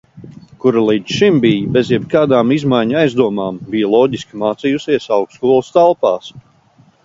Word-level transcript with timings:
Kura 0.61 0.81
līdz 0.85 1.17
šim 1.17 1.37
bez 1.75 1.91
jebkādām 1.95 2.55
izmaiņu 2.57 2.99
aizdomām 3.03 3.61
bija 3.75 3.93
loģiski 3.95 4.43
mācījusies 4.47 5.09
augstskolas 5.21 5.73
telpās. 5.81 6.35